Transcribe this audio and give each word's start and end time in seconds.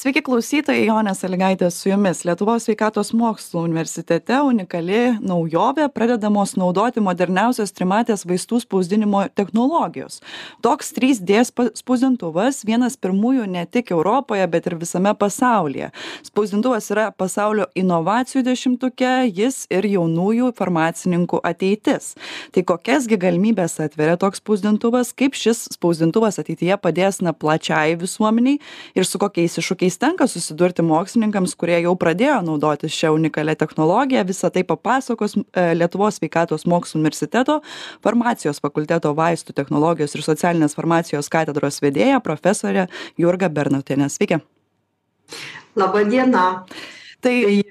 sveiki 0.00 0.22
klausytojai 0.24 0.86
jonė 0.86 1.12
salygaitė 1.12 1.66
su 1.74 1.90
jumis. 1.90 2.22
Lietuvos 2.24 2.64
sveikatos 2.64 3.10
mokslų 3.16 3.66
universitete 3.66 4.38
unikali 4.46 5.18
naujovė 5.20 5.90
pradedamos 5.92 6.54
naudoti 6.56 7.02
moderniausios 7.04 7.74
trimatės 7.76 8.24
vaistų 8.28 8.62
spausdinimo 8.62 9.26
technologijos. 9.36 10.22
Toks 10.64 10.94
trys 10.96 11.20
d 11.20 11.42
spausdintuvas 11.44 12.62
vienas 12.64 12.96
pirmųjų 12.96 13.44
ne 13.52 13.66
tik 13.68 13.92
europoje 13.92 14.46
bet 14.48 14.70
ir 14.70 14.78
visame 14.80 15.12
pasaulyje. 15.20 15.90
Spausdintuvas 16.30 16.88
yra 16.94 17.10
pasaulio 17.12 17.68
inovacijų 17.76 18.44
dešimtuke 18.46 19.12
jis 19.28 19.66
ir 19.68 19.84
jaunųjų 19.90 20.54
farmacininkų 20.56 21.42
ateitis. 21.44 22.14
Tai 22.56 22.64
kokias 22.72 23.10
gi 23.10 23.20
galimybes 23.20 23.76
atveria 23.84 24.16
toks 24.16 24.40
spausdintuvas 24.40 25.12
kaip 25.12 25.36
šis 25.36 25.66
spausdintuvas 25.76 26.40
ateityje 26.40 26.80
padės 26.80 27.20
na 27.20 27.36
plačiajai 27.36 28.00
visuomenei 28.00 28.56
ir 28.96 29.04
su 29.04 29.20
kokiais 29.20 29.60
iššūkiais 29.60 29.89
tenka 29.98 30.26
susidurti 30.30 30.84
mokslininkams 30.86 31.56
kurie 31.58 31.78
jau 31.82 31.94
pradėjo 31.98 32.40
naudotis 32.46 32.94
šia 32.94 33.10
unikalia 33.14 33.56
technologija 33.58 34.22
visa 34.28 34.50
tai 34.52 34.62
papasakos 34.68 35.36
e, 35.40 35.64
lietuvos 35.78 36.20
sveikatos 36.20 36.66
mokslų 36.68 37.00
universiteto 37.00 37.60
farmacijos 38.04 38.60
fakulteto 38.62 39.14
vaistų 39.16 39.56
technologijos 39.56 40.14
ir 40.14 40.26
socialinės 40.26 40.76
farmacijos 40.78 41.32
katedros 41.32 41.80
vedėja 41.82 42.20
profesorė 42.20 42.86
jurga 43.18 43.48
bernotienė. 43.48 44.10
Sveiki. 44.12 44.40
Laba 45.78 46.04
diena 46.04 46.46
tai 47.24 47.64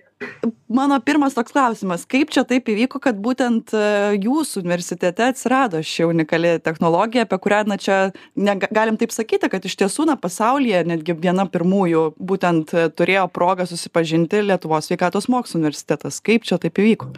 mano 0.67 0.99
pirmas 0.99 1.33
toks 1.33 1.53
klausimas 1.55 2.03
kaip 2.09 2.31
čia 2.33 2.43
taip 2.47 2.67
įvyko 2.69 2.99
kad 3.03 3.19
būtent 3.23 3.71
e, 3.73 3.83
jūsų 4.19 4.63
universitete 4.63 5.29
atsirado 5.31 5.81
ši 5.85 6.07
unikali 6.09 6.57
technologija 6.63 7.23
apie 7.25 7.39
kurią 7.41 7.61
na 7.71 7.77
čia 7.79 7.99
ne 8.35 8.55
galim 8.59 8.99
taip 8.99 9.15
sakyti 9.15 9.49
kad 9.51 9.65
iš 9.65 9.77
tiesų 9.79 10.09
na 10.09 10.17
pasaulyje 10.19 10.83
netgi 10.91 11.15
viena 11.15 11.47
pirmųjų 11.49 12.03
būtent 12.19 12.75
e, 12.75 12.89
turėjo 12.91 13.29
progą 13.33 13.69
susipažinti 13.69 14.43
lietuvos 14.49 14.89
sveikatos 14.89 15.29
mokslų 15.31 15.63
universitetas. 15.63 16.19
Kaip 16.23 16.47
čia 16.47 16.59
taip 16.61 16.83
įvyko 16.83 17.13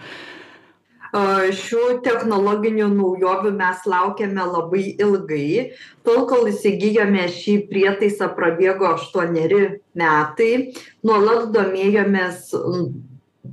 šių 1.12 2.02
technologinių 2.06 2.88
naujovių 2.95 3.52
mes 3.58 3.86
laukėme 3.86 4.45
labai 4.48 4.95
ilgai 4.95 5.73
tol 6.08 6.26
kol 6.30 6.48
įsigijome 6.48 7.28
šį 7.28 7.68
prietaisą 7.68 8.31
prabėgo 8.36 8.88
aštuoneri 8.95 9.81
metai. 9.94 10.73
Nuolat 11.03 11.52
domėjomės 11.52 12.53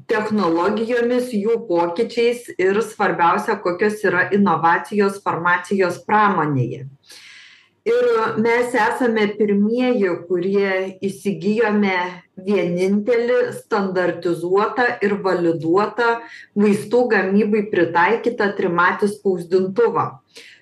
technologijomis 0.08 1.32
jų 1.34 1.64
pokyčiais 1.68 2.46
ir 2.58 2.78
svarbiausia 2.82 3.58
kokios 3.60 4.04
yra 4.04 4.28
inovacijos 4.32 5.18
farmacijos 5.24 5.98
pramonėje 6.06 6.86
ir 7.88 8.06
mes 8.44 8.74
esame 8.86 9.26
pirmieji 9.38 10.14
kurie 10.30 10.72
įsigijome 11.08 11.96
vienintelį 12.48 13.38
standartizuotą 13.58 14.88
ir 15.04 15.16
validuotą 15.24 16.10
vaistų 16.64 17.04
gamybai 17.14 17.64
pritaikytą 17.72 18.52
trimatį 18.58 19.12
spausdintuvą. 19.14 20.10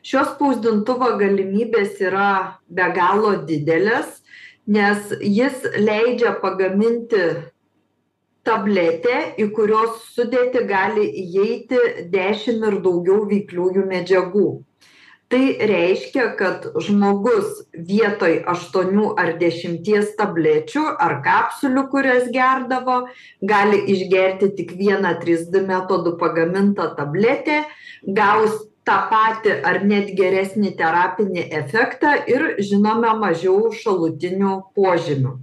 Šio 0.07 0.23
spausdintuvo 0.33 1.17
galimybės 1.21 1.99
yra 2.05 2.31
be 2.71 2.87
galo 2.95 3.35
didelės 3.49 4.23
nes 4.67 5.13
jis 5.21 5.63
leidžia 5.79 6.35
pagaminti 6.43 7.23
tabletę 8.47 9.19
į 9.43 9.49
kurios 9.55 10.03
sudėtį 10.15 10.63
gali 10.67 11.07
įeiti 11.23 11.79
dešim 12.11 12.65
ir 12.67 12.81
daugiau 12.83 13.25
veikliųjų 13.31 13.87
medžiagų 13.91 14.47
tai 15.29 15.57
reiškia 15.69 16.27
kad 16.39 16.67
žmogus 16.87 17.47
vietoj 17.89 18.35
aštuonių 18.53 19.07
ar 19.23 19.33
dešimties 19.41 20.13
tablečių 20.21 20.85
ar 21.07 21.15
kapsulių 21.25 21.83
kurias 21.95 22.29
gerdavo 22.37 22.99
gali 23.53 23.81
išgerti 23.95 24.53
tik 24.61 24.77
vieną 24.83 25.17
trys 25.25 25.49
d 25.51 25.65
metodu 25.73 26.15
pagamintą 26.23 26.87
tabletę 27.01 27.59
gaus 28.21 28.55
tą 28.87 29.01
patį 29.11 29.57
ar 29.73 29.81
net 29.93 30.15
geresnį 30.21 30.77
terapinį 30.79 31.49
efektą 31.63 32.15
ir 32.37 32.47
žinoma 32.71 33.17
mažiau 33.25 33.73
šalutinių 33.83 34.55
požymių 34.79 35.35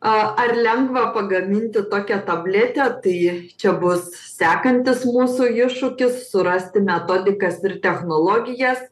ar 0.00 0.54
lengva 0.54 1.12
pagaminti 1.14 1.82
tokią 1.90 2.22
tabletę? 2.26 2.86
Tai 3.02 3.18
čia 3.58 3.72
bus 3.80 4.10
sekantis 4.36 5.04
mūsų 5.08 5.50
iššūkis 5.66 6.28
surasti 6.30 6.82
metodikas 6.84 7.62
ir 7.64 7.80
technologijas 7.82 8.82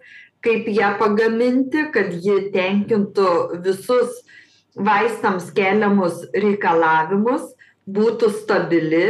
kaip 0.47 0.69
ją 0.71 0.95
pagaminti 1.01 1.89
kad 1.95 2.13
ji 2.13 2.51
tenkintų 2.55 3.63
visus 3.65 4.21
vaistams 4.77 5.49
keliamus 5.57 6.27
reikalavimus 6.35 7.49
būtų 7.87 8.31
stabili 8.43 9.07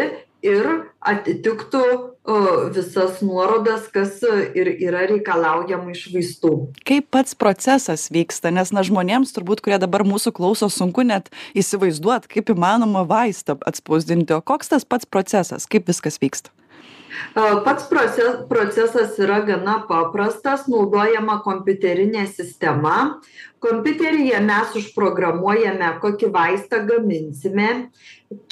ir 0.46 0.68
atitiktų 1.00 1.82
visas 2.74 3.20
nuorodas 3.22 3.86
kas 3.92 4.18
ir 4.54 4.70
yra 4.82 5.06
reikalaujama 5.06 5.94
iš 5.94 6.08
vaistų. 6.14 6.52
Kaip 6.86 7.08
pats 7.14 7.38
procesas 7.38 8.08
vyksta? 8.10 8.50
Nes 8.50 8.72
na 8.74 8.82
žmonėms 8.86 9.34
turbūt 9.36 9.62
kurie 9.62 9.78
dabar 9.82 10.02
mūsų 10.06 10.34
klauso 10.34 10.68
sunku 10.72 11.06
net 11.06 11.30
įsivaizduot 11.54 12.26
kaip 12.30 12.50
įmanoma 12.50 13.06
vaistą 13.06 13.58
atspausdinti. 13.66 14.34
O 14.34 14.42
koks 14.42 14.74
tas 14.74 14.84
pats 14.84 15.06
procesas? 15.06 15.68
Kaip 15.70 15.86
viskas 15.86 16.18
vyksta? 16.22 16.50
Pats 17.64 17.86
proces, 17.88 18.42
procesas 18.48 19.16
yra 19.22 19.38
gana 19.46 19.78
paprastas, 19.88 20.66
naudojama 20.68 21.38
kompiuterinė 21.44 22.26
sistema. 22.28 23.22
Kompiuteryje 23.62 24.40
mes 24.44 24.74
užprogramuojame, 24.82 25.94
kokį 26.02 26.30
vaistą 26.34 26.82
gaminsime, 26.88 27.88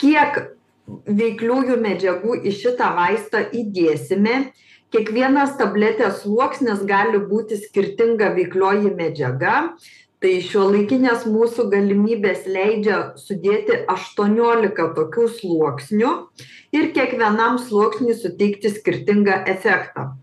kiek 0.01 0.55
veikliųjų 0.89 1.79
medžiagų 1.81 2.39
į 2.45 2.53
šitą 2.61 2.93
vaistą 2.97 3.45
įdėsime. 3.53 4.53
Kiekvienas 4.95 5.57
tabletės 5.59 6.23
sluoksnis 6.23 6.85
gali 6.87 7.19
būti 7.19 7.59
skirtinga 7.59 8.31
veiklioji 8.37 8.95
medžiaga. 8.95 9.75
Tai 10.23 10.33
šiuolaikinės 10.41 11.27
mūsų 11.29 11.67
galimybės 11.73 12.47
leidžia 12.49 13.01
sudėti 13.21 13.83
aštuoniolika 13.93 14.87
tokių 14.97 15.27
sluoksnių 15.41 16.13
ir 16.73 16.87
kiekvienam 16.97 17.59
sluoksniui 17.61 18.15
suteikti 18.17 18.73
skirtingą 18.73 19.43
efektą. 19.53 20.15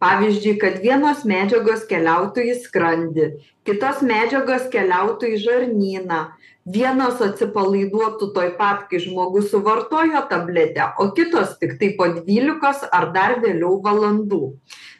Pavyzdžiui 0.00 0.54
kad 0.62 0.78
vienos 0.80 1.26
medžiagos 1.28 1.82
keliautų 1.90 2.46
į 2.48 2.54
skrandį 2.62 3.26
kitos 3.68 4.00
medžiagos 4.06 4.68
keliautų 4.72 5.34
į 5.34 5.40
žarnyną 5.44 6.20
vienos 6.66 7.20
atsipalaiduotų 7.24 8.30
tuoj 8.34 8.50
pat 8.58 8.86
kai 8.90 9.00
žmogus 9.00 9.50
suvartojo 9.50 10.22
tabletę 10.30 10.90
o 10.98 11.10
kitos 11.16 11.56
tiktai 11.60 11.94
po 11.96 12.08
dvylikos 12.12 12.84
ar 12.92 13.10
dar 13.14 13.38
vėliau 13.40 13.80
valandų. 13.84 14.56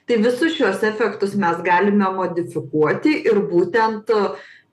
Tai 0.09 0.17
visus 0.25 0.57
šiuos 0.57 0.83
efektus 0.83 1.37
mes 1.39 1.61
galime 1.63 2.09
modifikuoti 2.17 3.21
ir 3.29 3.43
būtent 3.51 4.11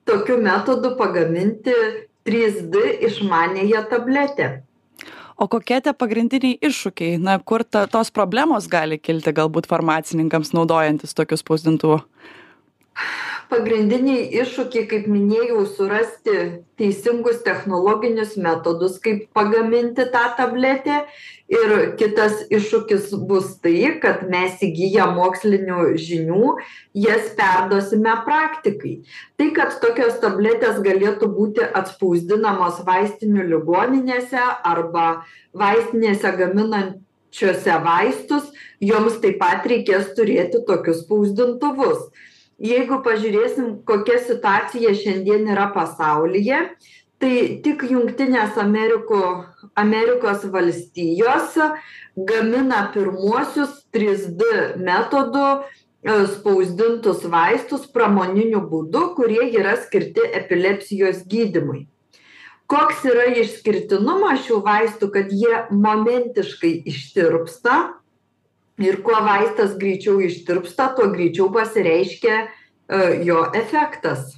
tokiu 0.08 0.38
metodu 0.42 0.96
pagaminti 0.96 1.74
trys 2.24 2.62
d 2.72 2.96
išmaniąją 3.08 3.84
tabletę. 3.90 4.48
O 5.38 5.46
kokie 5.46 5.78
tie 5.78 5.92
pagrindiniai 5.94 6.58
iššūkiai? 6.66 7.20
Na 7.22 7.38
kur 7.38 7.62
ta 7.62 7.84
tos 7.86 8.10
problemos 8.10 8.66
gali 8.66 8.98
kilti 8.98 9.30
galbūt 9.30 9.68
farmacininkams 9.70 10.50
naudojantis 10.56 11.14
tokiu 11.14 11.38
spausdintuvu 11.38 12.00
pagrindiniai 13.48 14.28
iššūkiai 14.42 14.86
kaip 14.90 15.06
minėjau 15.10 15.62
surasti 15.70 16.34
teisingus 16.78 17.40
technologinius 17.46 18.36
metodus 18.40 18.98
kaip 19.02 19.26
pagaminti 19.36 20.06
tą 20.12 20.24
tabletę. 20.38 21.02
Ir 21.48 21.72
kitas 21.96 22.42
iššūkis 22.52 23.08
bus 23.28 23.54
tai 23.64 23.94
kad 24.02 24.26
mes 24.28 24.60
įgiję 24.66 25.06
mokslinių 25.16 25.78
žinių 25.96 26.52
jas 27.06 27.30
perduosime 27.38 28.18
praktikai. 28.26 28.94
Tai 29.40 29.48
kad 29.56 29.78
tokios 29.80 30.20
tabletės 30.20 30.82
galėtų 30.84 31.32
būti 31.32 31.64
atspausdinamos 31.64 32.82
vaistinių 32.84 33.48
ligoninėse 33.54 34.44
arba 34.44 35.24
vaistinėse 35.56 36.36
gaminančiose 36.36 37.80
vaistus 37.88 38.52
joms 38.84 39.16
taip 39.24 39.40
pat 39.40 39.64
reikės 39.72 40.12
turėti 40.20 40.60
tokius 40.68 41.06
spausdintuvus 41.06 42.10
jeigu 42.58 43.00
pažiūrėsim 43.06 43.82
kokia 43.86 44.18
situacija 44.26 44.94
šiandien 44.98 45.46
yra 45.52 45.68
pasaulyje 45.74 46.62
tai 47.22 47.34
tik 47.64 47.84
jungtinės 47.90 48.58
ameriko 48.62 49.20
amerikos 49.78 50.46
valstijos 50.52 51.58
gamina 52.30 52.88
pirmuosius 52.94 53.84
trys 53.94 54.26
d 54.38 54.48
metodu 54.82 55.44
e, 55.54 55.60
spausdintus 56.34 57.24
vaistus 57.30 57.86
pramoniniu 57.94 58.64
būdu 58.70 59.04
kurie 59.18 59.50
yra 59.50 59.76
skirti 59.82 60.26
epilepsijos 60.42 61.22
gydymui 61.30 61.86
koks 62.70 63.06
yra 63.08 63.30
išskirtinumas 63.40 64.42
šių 64.46 64.60
vaistų 64.66 65.10
kad 65.14 65.30
jie 65.32 65.62
momentiškai 65.70 66.74
ištirpsta 66.90 67.78
ir 68.78 69.00
kuo 69.02 69.18
vaistas 69.24 69.76
greičiau 69.78 70.20
ištirpsta 70.24 70.92
tuo 70.96 71.08
greičiau 71.12 71.50
pasireiškia 71.54 72.36
e, 72.42 72.48
jo 73.26 73.46
efektas. 73.54 74.36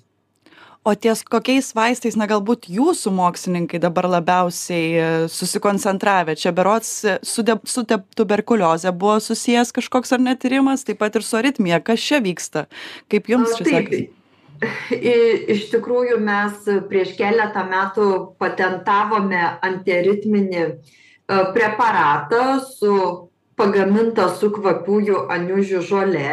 O 0.81 0.95
ties 0.97 1.21
kokiais 1.29 1.75
vaistais 1.77 2.15
na 2.17 2.25
galbūt 2.25 2.65
jūsų 2.73 3.11
mokslininkai 3.13 3.77
dabar 3.83 4.07
labiausiai 4.09 5.27
susikoncentravę? 5.29 6.39
Čia 6.41 6.55
berods 6.57 6.93
su 7.21 7.45
de 7.45 7.59
su 7.69 7.85
te 7.85 7.99
tuberkulioze 8.17 8.89
buvo 8.97 9.19
susijęs 9.21 9.75
kažkoks 9.77 10.17
ar 10.17 10.25
ne 10.25 10.33
tyrimas 10.41 10.87
taip 10.89 11.03
pat 11.03 11.21
ir 11.21 11.27
su 11.27 11.37
aritmija. 11.37 11.83
Kas 11.85 12.01
čia 12.01 12.23
vyksta? 12.25 12.65
Kaip 13.13 13.29
jums 13.29 13.53
čia 13.59 13.69
sekasi? 13.69 14.09
Iš 15.53 15.69
tikrųjų 15.75 16.17
mes 16.25 16.65
prieš 16.89 17.13
keletą 17.21 17.67
metų 17.69 18.09
patentavome 18.41 19.45
antiaritminį 19.69 20.65
preparatą 21.29 22.45
su 22.65 22.97
pagaminta 23.61 24.31
su 24.33 24.49
kvapiųjų 24.57 25.27
aniužių 25.35 25.83
žole 25.85 26.31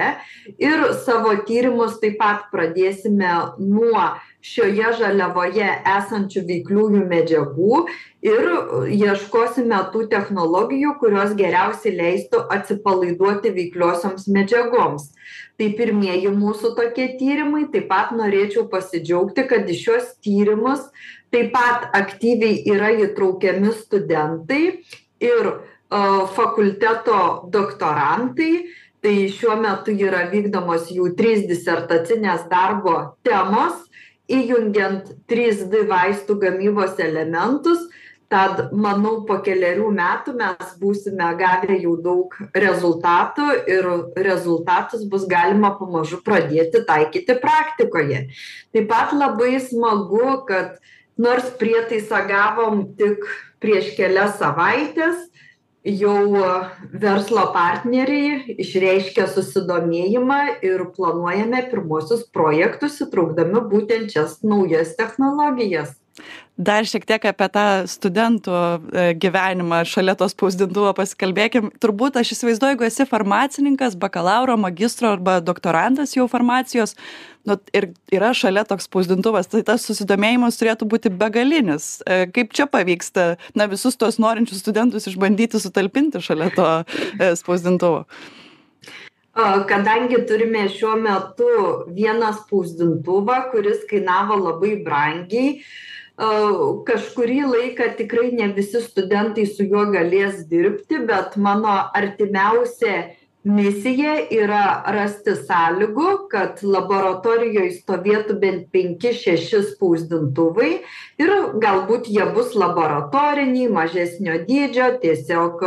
ir 0.56 0.86
savo 1.04 1.36
tyrimus 1.48 2.00
taip 2.02 2.18
pat 2.22 2.48
pradėsime 2.54 3.34
nuo 3.60 4.06
šioje 4.48 4.94
žaliavoje 5.02 5.68
esančių 5.98 6.44
veikliųjų 6.48 7.04
medžiagų 7.10 7.82
ir 8.28 8.48
ieškosime 8.96 9.82
tų 9.94 10.06
technologijų 10.14 10.96
kurios 11.02 11.36
geriausiai 11.40 11.96
leistų 11.98 12.46
atsipalaiduoti 12.56 13.52
veikliosioms 13.58 14.30
medžiagoms. 14.32 15.12
Tai 15.58 15.68
pirmieji 15.74 16.32
mūsų 16.38 16.76
tokie 16.78 17.10
tyrimai. 17.20 17.66
Taip 17.74 17.90
pat 17.90 18.14
norėčiau 18.16 18.68
pasidžiaugti 18.72 19.48
kad 19.50 19.68
į 19.68 19.78
šiuos 19.82 20.12
tyrimus 20.24 20.86
taip 21.34 21.52
pat 21.56 21.90
aktyviai 21.98 22.62
yra 22.72 22.94
įtraukiami 23.04 23.74
studentai 23.76 24.62
ir 25.24 25.50
fakulteto 25.90 27.50
doktorantai. 27.54 28.52
Tai 28.98 29.14
šiuo 29.30 29.56
metu 29.62 29.94
yra 29.94 30.26
vykdomos 30.32 30.90
jų 30.90 31.12
trys 31.16 31.46
disertacinės 31.48 32.48
darbo 32.50 32.96
temos 33.24 33.86
įjungiant 34.28 35.14
trys 35.30 35.62
d 35.70 35.86
vaistų 35.88 36.40
gamybos 36.42 36.98
elementus. 37.00 37.86
Tad 38.28 38.74
manau 38.76 39.22
po 39.24 39.38
kelerių 39.40 39.88
metų 39.96 40.34
mes 40.36 40.74
būsime 40.82 41.30
gavę 41.40 41.78
jau 41.80 41.94
daug 42.04 42.34
rezultatų 42.52 43.46
ir 43.72 43.88
rezultatus 44.20 45.06
bus 45.08 45.24
galima 45.32 45.72
pamažu 45.80 46.20
pradėti 46.26 46.82
taikyti 46.90 47.38
praktikoje. 47.40 48.26
Taip 48.76 48.90
pat 48.92 49.16
labai 49.16 49.62
smagu 49.64 50.42
kad 50.50 50.76
nors 51.16 51.48
prietaisą 51.62 52.26
gavom 52.28 52.84
tik 53.00 53.24
prieš 53.64 53.94
kelias 53.96 54.36
savaites 54.42 55.24
jau 55.86 56.42
verslo 56.92 57.44
partneriai 57.54 58.56
išreiškė 58.64 59.28
susidomėjimą 59.36 60.40
ir 60.66 60.84
planuojame 60.98 61.62
pirmuosius 61.72 62.26
projektus 62.34 62.98
įtraukdami 63.06 63.62
būtent 63.72 64.12
šias 64.16 64.40
naujas 64.44 64.96
technologijas 64.98 65.94
dar 66.58 66.88
šiek 66.90 67.06
tiek 67.06 67.26
apie 67.30 67.48
tą 67.54 67.66
studentų 67.90 68.60
gyvenimą 69.22 69.84
šalia 69.86 70.18
to 70.18 70.28
spausdintuvo 70.32 70.94
pasikalbėkim. 70.98 71.70
Turbūt 71.82 72.18
aš 72.18 72.34
įsivaizduoju 72.36 72.76
jeigu 72.76 72.88
esi 72.88 73.06
farmacininkas 73.10 73.98
bakalauro 74.00 74.58
magistro 74.58 75.14
arba 75.14 75.38
doktorantas 75.42 76.16
jau 76.18 76.26
farmacijos 76.32 76.96
nu 77.48 77.56
ir 77.78 77.92
yra 78.12 78.34
šalia 78.36 78.66
toks 78.68 78.90
spausdintuvas 78.90 79.48
tai 79.52 79.62
tas 79.68 79.86
susidomėjimas 79.88 80.58
turėtų 80.60 80.88
būti 80.92 81.14
begalinis. 81.14 82.02
Kaip 82.36 82.52
čia 82.58 82.68
pavyksta 82.72 83.36
na 83.56 83.70
visus 83.72 83.96
tuos 83.96 84.20
norinčius 84.20 84.64
studentus 84.66 85.08
išbandyti 85.08 85.62
sutalpinti 85.62 86.22
šalia 86.24 86.50
to 86.58 86.68
spausdintuvo? 87.40 88.04
Kadangi 89.70 90.18
turime 90.26 90.66
šiuo 90.74 90.96
metu 90.98 91.50
vieną 91.94 92.34
spausdintuvą 92.40 93.38
kuris 93.52 93.86
kainavo 93.90 94.40
labai 94.48 94.80
brangiai 94.82 95.60
kažkurį 96.18 97.42
laiką 97.46 97.92
tikrai 97.98 98.32
ne 98.34 98.48
visi 98.58 98.82
studentai 98.82 99.46
su 99.46 99.64
juo 99.70 99.84
galės 99.94 100.48
dirbti 100.50 101.04
bet 101.06 101.38
mano 101.38 101.76
artimiausia 101.94 103.14
misija 103.48 104.16
yra 104.34 104.64
rasti 104.92 105.36
sąlygų 105.38 106.08
kad 106.32 106.64
laboratorijoj 106.66 107.70
stovėtų 107.78 108.40
bent 108.42 108.66
penki 108.74 109.14
šeši 109.14 109.62
spausdintuvai 109.70 110.72
ir 111.22 111.32
galbūt 111.64 112.10
jie 112.12 112.26
bus 112.36 112.58
laboratoriniai 112.58 113.70
mažesnio 113.78 114.42
dydžio 114.50 114.96
tiesiog 115.06 115.64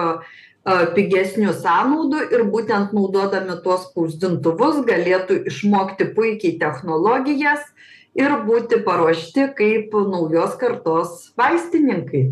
pigesnių 0.69 1.55
sąnaudų 1.57 2.25
ir 2.35 2.45
būtent 2.53 2.93
naudodami 2.93 3.57
tuos 3.65 3.87
spausdintuvus 3.89 4.83
galėtų 4.89 5.45
išmokti 5.49 6.11
puikiai 6.17 6.59
technologijas 6.61 7.65
ir 8.15 8.35
būti 8.45 8.83
paruošti 8.85 9.53
kaip 9.57 9.95
naujos 9.95 10.59
kartos 10.61 11.31
vaistininkai. 11.41 12.29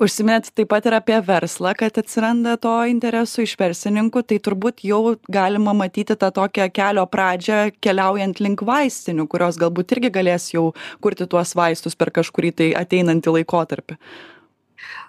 Užsiminėt 0.00 0.46
taip 0.56 0.70
pat 0.70 0.86
ir 0.88 0.94
apie 0.96 1.18
verslą 1.20 1.74
kad 1.76 1.98
atsiranda 2.00 2.54
to 2.56 2.72
interesų 2.88 3.44
iš 3.44 3.58
verslininkų 3.60 4.22
tai 4.30 4.38
turbūt 4.40 4.80
jau 4.86 5.18
galima 5.28 5.74
matyti 5.76 6.16
tą 6.16 6.30
tokią 6.32 6.70
kelio 6.72 7.04
pradžią 7.04 7.58
keliaujant 7.84 8.40
link 8.40 8.64
vaistinių 8.64 9.26
kurios 9.28 9.60
galbūt 9.60 9.92
irgi 9.98 10.14
galės 10.14 10.54
jau 10.54 10.70
kurti 11.04 11.28
tuos 11.28 11.52
vaistus 11.58 11.98
per 12.00 12.14
kažkurį 12.16 12.54
tai 12.62 12.70
ateinantį 12.80 13.40
laikotarpį 13.40 13.98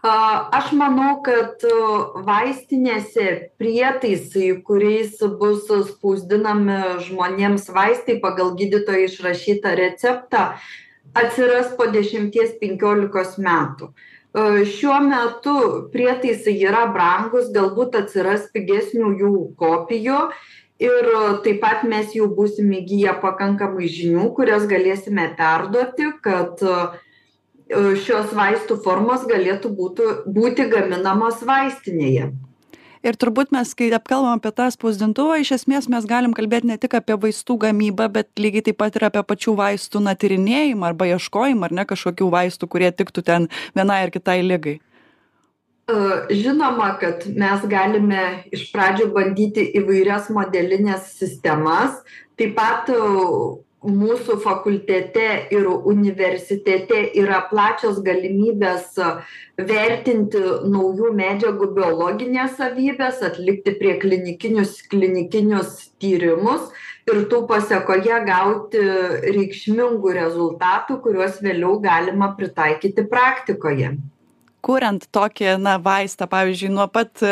Aš 0.02 0.72
manau, 0.74 1.20
kad 1.22 1.62
vaistinėse 2.26 3.26
prietaisai, 3.62 4.48
kuriais 4.66 5.20
bus 5.38 5.68
spausdinami 5.92 7.04
žmonėms 7.06 7.70
vaistai 7.70 8.16
pagal 8.24 8.56
gydytojo 8.58 9.06
išrašytą 9.06 9.76
receptą, 9.78 10.48
atsiras 11.14 11.70
po 11.78 11.86
10-15 11.94 13.38
metų. 13.46 13.92
Šiuo 14.32 14.98
metu 15.06 15.56
prietaisai 15.94 16.56
yra 16.64 16.88
brangus, 16.90 17.52
galbūt 17.54 18.00
atsiras 18.00 18.50
pigesnių 18.56 19.14
jų 19.20 19.36
kopijų 19.60 20.20
ir 20.82 21.14
taip 21.46 21.62
pat 21.62 21.86
mes 21.86 22.16
jau 22.18 22.26
būsim 22.32 22.74
įgyję 22.80 23.20
pakankamai 23.22 23.86
žinių, 23.92 24.32
kurias 24.34 24.66
galėsime 24.72 25.28
perduoti, 25.38 26.10
kad 26.26 26.64
uh, 26.66 26.96
šios 28.04 28.32
vaistų 28.36 28.78
formos 28.86 29.26
galėtų 29.30 29.74
būtų 29.76 30.14
būti 30.30 30.70
gaminamos 30.72 31.44
vaistinėje. 31.48 32.32
Ir 33.02 33.18
turbūt 33.18 33.50
mes 33.50 33.72
kai 33.74 33.88
apkalbam 33.98 34.38
apie 34.38 34.52
tą 34.54 34.68
spausdintuvą 34.70 35.40
iš 35.42 35.56
esmės 35.56 35.88
mes 35.90 36.06
galim 36.06 36.36
kalbėt 36.38 36.68
ne 36.70 36.78
tik 36.78 36.94
apie 37.00 37.16
vaistų 37.24 37.58
gamybą 37.64 38.06
bet 38.14 38.30
lygiai 38.38 38.68
taip 38.68 38.78
pat 38.78 39.00
ir 39.00 39.08
apie 39.08 39.24
pačių 39.26 39.56
vaistų 39.58 40.04
na 40.06 40.14
tyrinėjimą 40.14 40.92
arba 40.92 41.08
ieškojimą 41.16 41.66
ar 41.66 41.76
ne 41.80 41.86
kažkokių 41.90 42.30
vaistų 42.36 42.70
kurie 42.70 42.92
tiktų 42.94 43.26
ten 43.26 43.50
vienai 43.74 44.04
ar 44.06 44.14
kitai 44.14 44.44
ligai. 44.46 44.78
Žinoma, 46.30 46.92
kad 47.02 47.26
mes 47.26 47.66
galime 47.68 48.22
iš 48.54 48.68
pradžių 48.72 49.10
bandyti 49.16 49.66
įvairias 49.82 50.30
modelinės 50.32 51.10
sistemas, 51.18 51.98
taip 52.38 52.54
pat 52.56 52.94
mūsų 53.82 54.36
fakultete 54.44 55.48
ir 55.54 55.66
universitete 55.68 57.00
yra 57.18 57.40
plačios 57.50 57.98
galimybės 58.06 58.94
vertinti 59.58 60.42
naujų 60.70 61.10
medžiagų 61.18 61.72
biologines 61.80 62.54
savybes 62.60 63.24
atlikti 63.26 63.74
prieklinikinius 63.82 64.78
klinikinius 64.92 65.90
tyrimus 66.02 66.70
ir 67.10 67.26
tų 67.32 67.42
pasekoje 67.50 68.22
gauti 68.30 68.86
reikšmingų 69.34 70.14
rezultatų 70.20 71.02
kuriuos 71.02 71.42
vėliau 71.42 71.80
galima 71.82 72.36
pritaikyti 72.38 73.10
praktikoje 73.10 73.96
kuriant 74.64 75.06
tokį 75.14 75.56
na 75.62 75.78
vaistą 75.82 76.28
pavyzdžiui 76.32 76.72
nuo 76.74 76.88
pat 76.92 77.24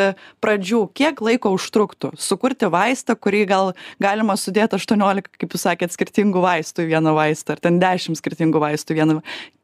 pradžių 0.42 0.82
kiek 0.96 1.22
laiko 1.24 1.54
užtruktų 1.56 2.12
sukurti 2.20 2.70
vaistą 2.72 3.16
kurį 3.16 3.44
gal 3.50 3.72
galima 4.02 4.36
sudėt 4.40 4.76
aštuoniolika 4.76 5.32
kaip 5.38 5.56
jūs 5.56 5.66
sakėt 5.68 5.96
skirtingų 5.96 6.44
vaistų 6.44 6.86
į 6.86 6.92
vieną 6.94 7.14
vaistą 7.16 7.56
ar 7.56 7.64
ten 7.64 7.80
dešim 7.82 8.18
skirtingų 8.18 8.62
vaistų 8.62 8.96
į 8.96 9.00
vieną 9.00 9.20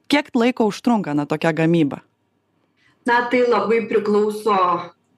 kiek 0.08 0.30
laiko 0.34 0.68
užtrunka 0.70 1.14
na 1.14 1.26
tokia 1.26 1.52
gamyba? 1.52 2.02
Na 3.06 3.26
tai 3.30 3.44
labai 3.46 3.84
priklauso 3.86 4.56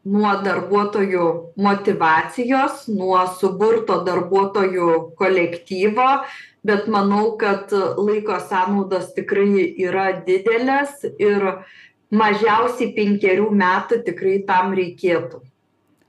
nuo 0.09 0.33
darbuotojų 0.45 1.25
motyvacijos 1.61 2.87
nuo 2.93 3.21
suburto 3.41 4.03
darbuotojų 4.05 5.17
kolektyvo 5.19 6.09
bet 6.69 6.89
manau 6.93 7.37
kad 7.41 7.73
laiko 7.97 8.39
sąnaudos 8.49 9.13
tikrai 9.17 9.69
yra 9.81 10.11
didelės 10.27 11.05
ir 11.19 11.45
mažiausiai 12.11 12.93
penkerių 12.97 13.51
metų 13.53 14.03
tikrai 14.07 14.39
tam 14.49 14.75
reikėtų. 14.77 15.43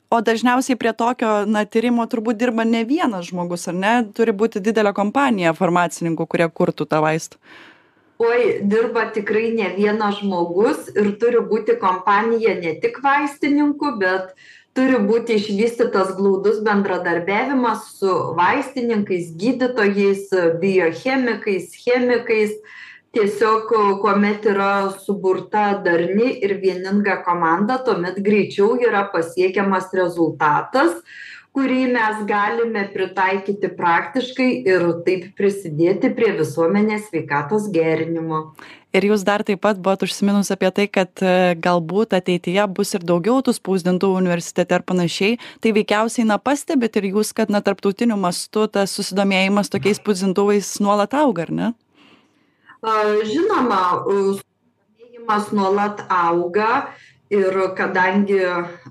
O 0.10 0.22
dažniausiai 0.26 0.78
prie 0.80 0.90
tokio 0.98 1.46
na 1.46 1.66
tyrimo 1.70 2.06
turbūt 2.10 2.40
dirba 2.42 2.64
ne 2.66 2.82
vienas 2.82 3.28
žmogus 3.30 3.68
ar 3.70 3.76
ne? 3.78 3.92
Turi 4.18 4.34
būti 4.34 4.62
didelė 4.66 4.94
kompanija 4.98 5.54
farmacininkų 5.54 6.26
kurie 6.26 6.48
kurtų 6.50 6.88
tą 6.90 7.02
vaistą. 7.06 7.38
Oi 8.20 8.58
dirba 8.66 9.06
tikrai 9.16 9.52
ne 9.56 9.70
vienas 9.78 10.18
žmogus 10.18 10.90
ir 10.96 11.14
turi 11.22 11.44
būti 11.52 11.78
kompanija 11.80 12.58
ne 12.58 12.74
tik 12.82 12.98
vaistininkų 13.06 13.94
bet 14.02 14.34
turi 14.76 14.98
būti 15.06 15.38
išvystytas 15.38 16.16
glaudus 16.18 16.58
bendradarbiavimas 16.66 17.86
su 18.00 18.18
vaistininkais 18.36 19.30
gydytojais 19.40 20.26
biochemikais 20.60 21.72
chemikais 21.86 22.58
tiesiog 23.16 23.72
kuomet 24.02 24.46
yra 24.52 24.92
suburta 25.06 25.72
darni 25.86 26.36
ir 26.46 26.60
vieninga 26.62 27.22
komanda 27.26 27.80
tuomet 27.86 28.22
greičiau 28.26 28.76
yra 28.86 29.08
pasiekiamas 29.14 29.90
rezultatas 29.98 31.02
kurį 31.56 31.86
mes 31.92 32.20
galime 32.30 32.86
pritaikyti 32.94 33.72
praktiškai 33.78 34.50
ir 34.70 34.86
taip 35.06 35.32
prisidėti 35.38 36.12
prie 36.16 36.30
visuomenės 36.38 37.10
sveikatos 37.10 37.68
gerinimo. 37.74 38.52
Ir 38.94 39.06
jūs 39.06 39.22
dar 39.26 39.44
taip 39.46 39.62
pat 39.62 39.78
buvot 39.82 40.06
užsiminus 40.06 40.50
apie 40.54 40.70
tai 40.74 40.86
kad 40.90 41.22
galbūt 41.66 42.16
ateityje 42.18 42.66
bus 42.78 42.96
ir 42.98 43.06
daugiau 43.06 43.44
tų 43.46 43.54
spausdintuvų 43.58 44.22
universitete 44.22 44.78
ar 44.78 44.86
panašiai. 44.86 45.38
Tai 45.62 45.74
veikiausiai 45.78 46.26
na 46.30 46.40
pastebit 46.42 46.98
ir 46.98 47.12
jūs 47.12 47.34
kad 47.38 47.54
na 47.54 47.62
tarptautiniu 47.66 48.18
mastu 48.18 48.66
tas 48.72 48.96
susidomėjimas 48.98 49.70
tokiais 49.74 50.02
spausdintuvais 50.02 50.74
nuolat 50.86 51.14
auga 51.18 51.46
ar 51.46 51.54
ne 51.54 51.70
žinoma 52.84 54.04
susidomėjimas 54.08 55.52
nuolat 55.52 56.04
auga 56.10 56.90
ir 57.30 57.54
kadangi 57.78 58.40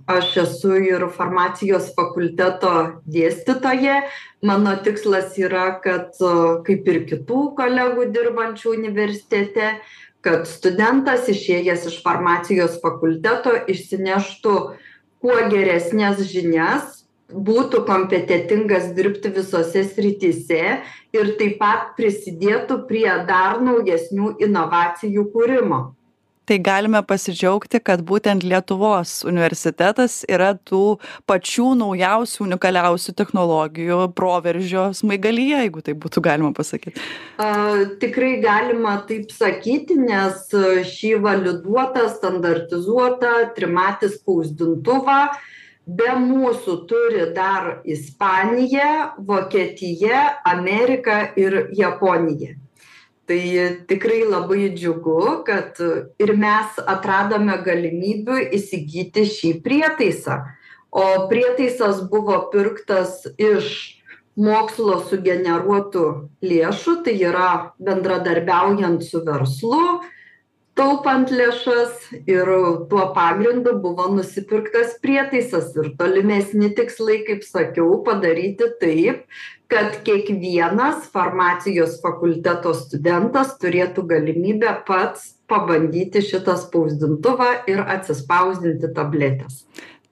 aš 0.06 0.36
esu 0.44 0.76
ir 0.78 1.08
farmacijos 1.10 1.94
fakulteto 1.96 3.00
dėstytoja 3.08 4.02
mano 4.42 4.76
tikslas 4.84 5.38
yra 5.38 5.80
kad 5.82 6.12
kaip 6.66 6.86
ir 6.86 7.00
kitų 7.08 7.54
kolegų 7.58 8.10
dirbančių 8.14 8.76
universitete 8.76 9.80
kad 10.20 10.46
studentas 10.46 11.28
išėjęs 11.30 11.88
iš 11.88 11.98
farmacijos 12.04 12.78
fakulteto 12.82 13.56
išsineštų 13.66 14.54
kuo 15.18 15.40
geresnes 15.50 16.22
žinias 16.30 16.97
būtų 17.28 17.84
kompetentingas 17.88 18.92
dirbti 18.96 19.32
visose 19.34 19.84
srityse 19.84 20.62
ir 21.12 21.34
taip 21.40 21.58
pat 21.60 21.92
prisidėtų 21.98 22.82
prie 22.88 23.08
dar 23.28 23.60
naujesnių 23.60 24.36
inovacijų 24.48 25.28
kūrimo. 25.34 25.84
Tai 26.48 26.56
galime 26.64 27.02
pasidžiaugti 27.04 27.76
kad 27.84 28.00
būtent 28.08 28.40
lietuvos 28.48 29.18
universitetas 29.28 30.22
yra 30.24 30.54
tų 30.56 30.96
pačių 31.28 31.74
naujausių 31.76 32.46
unikaliausių 32.46 33.12
technologijų 33.18 33.98
proveržio 34.16 34.86
smaigalyje 34.96 35.58
jeigu 35.66 35.84
taip 35.84 36.00
būtų 36.06 36.22
galima 36.24 36.54
pasakyt 36.56 36.96
tikrai 38.00 38.38
galima 38.40 38.96
taip 39.10 39.28
sakyti 39.36 39.98
nes 40.00 40.48
šį 40.94 41.12
validuotą 41.28 42.08
standartizuotą 42.16 43.34
trimatį 43.58 44.14
spausdintuvą 44.16 45.20
be 45.88 46.08
mūsų 46.20 46.74
turi 46.88 47.26
dar 47.36 47.78
ispanija 47.88 49.14
vokietija 49.24 50.22
amerika 50.44 51.20
ir 51.40 51.68
japonija. 51.76 52.56
Tai 53.28 53.40
tikrai 53.88 54.22
labai 54.24 54.70
džiugu 54.72 55.42
kad 55.44 55.80
ir 56.20 56.32
mes 56.36 56.78
atradome 56.80 57.58
galimybių 57.64 58.40
įsigyti 58.56 59.26
šį 59.28 59.52
prietaisą. 59.64 60.38
O 60.88 61.04
prietaisas 61.28 62.00
buvo 62.08 62.38
pirktas 62.52 63.26
iš 63.36 63.98
mokslo 64.38 65.02
sugeneruotų 65.10 66.04
lėšų 66.44 66.94
tai 67.04 67.16
yra 67.20 67.50
bendradarbiaujant 67.82 69.04
su 69.04 69.20
verslu 69.26 70.00
taupant 70.78 71.30
lėšas 71.34 72.08
ir 72.30 72.48
tuo 72.90 73.06
pagrindu 73.16 73.74
buvo 73.82 74.06
nusipirktas 74.14 74.94
prietaisas 75.02 75.72
ir 75.80 75.92
tolimesni 75.98 76.70
tikslai 76.78 77.22
kaip 77.26 77.42
sakiau 77.46 77.98
padaryti 78.06 78.70
taip 78.82 79.24
kad 79.68 79.98
kiekvienas 80.06 81.10
farmacijos 81.12 81.98
fakulteto 82.04 82.72
studentas 82.78 83.56
turėtų 83.60 84.06
galimybę 84.14 84.78
pats 84.88 85.34
pabandyti 85.50 86.22
šitą 86.24 86.54
spausdintuvą 86.62 87.50
ir 87.72 87.82
atsispausdinti 87.96 88.94
tabletes 88.96 89.64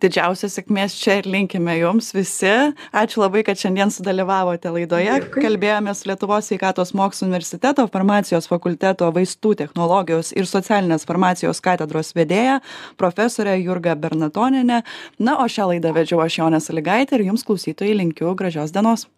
didžiausios 0.03 0.57
sėkmės 0.59 0.97
čia 1.01 1.19
ir 1.21 1.29
linkime 1.31 1.77
jums 1.79 2.13
visi. 2.15 2.53
Ačiū 2.97 3.23
labai 3.23 3.43
kad 3.47 3.61
šiandien 3.61 3.93
sudalyvavote 3.95 4.73
laidoje. 4.75 5.17
Kalbėjomės 5.35 6.03
su 6.03 6.11
lietuvos 6.11 6.51
sveikatos 6.51 6.93
mokslų 6.97 7.31
universiteto 7.31 7.87
farmacijos 7.93 8.49
fakulteto 8.51 9.09
vaistų 9.17 9.55
technologijos 9.63 10.35
ir 10.37 10.49
socialinės 10.51 11.09
farmacijos 11.09 11.63
katedros 11.65 12.13
vedėja 12.17 12.61
profesore 13.01 13.57
jurga 13.61 13.97
bernatoniene 13.97 14.83
na 15.19 15.39
o 15.41 15.49
šią 15.49 15.73
laidą 15.73 15.95
vedžiau 15.97 16.25
aš 16.25 16.41
jonė 16.43 16.63
salygaitė 16.63 17.19
ir 17.21 17.29
jums 17.31 17.47
klausytojai 17.47 17.97
linkiu 18.03 18.35
gražios 18.37 18.75
dienos 18.77 19.09